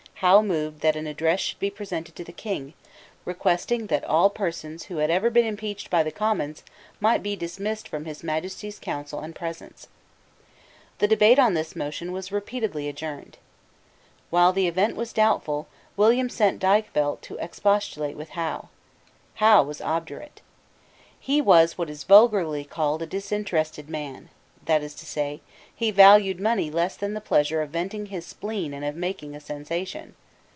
[0.23, 2.75] Howe moved that an address should be presented to the King,
[3.25, 6.61] requesting that all persons who had ever been impeached by the Commons
[6.99, 9.87] might be dismissed from His Majesty's counsels and presence.
[10.99, 13.39] The debate on this motion was repeatedly adjourned.
[14.29, 15.67] While the event was doubtful,
[15.97, 18.69] William sent Dykvelt to expostulate with Howe.
[19.37, 20.41] Howe was obdurate.
[21.19, 24.29] He was what is vulgarly called a disinterested man;
[24.63, 25.41] that is to say,
[25.73, 29.39] he valued money less than the pleasure of venting his spleen and of making a
[29.41, 30.13] sensation.